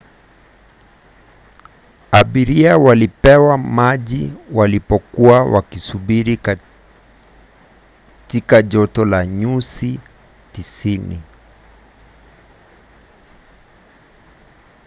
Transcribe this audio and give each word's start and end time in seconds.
abiria 2.19 2.73
walipewa 2.77 3.57
maji 3.57 4.33
walipokuwa 4.51 5.43
wakisubiri 5.45 6.37
katika 6.37 8.61
joto 8.61 9.05
la 9.05 9.25
nyusi 9.25 9.99
90 10.53 11.15